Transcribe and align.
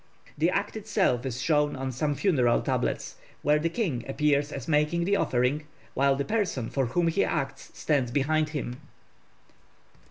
The 0.35 0.49
act 0.49 0.75
itself 0.75 1.27
is 1.27 1.39
shown 1.39 1.75
on 1.75 1.91
some 1.91 2.15
funeral 2.15 2.63
tablets, 2.63 3.17
where 3.43 3.59
the 3.59 3.69
king 3.69 4.03
appears 4.07 4.51
as 4.51 4.67
making 4.67 5.03
the 5.03 5.15
offering, 5.15 5.65
while 5.93 6.15
the 6.15 6.25
person 6.25 6.71
for 6.71 6.87
whom 6.87 7.07
he 7.07 7.23
acts 7.23 7.69
stands 7.77 8.09
behind 8.09 8.49
him. 8.49 8.77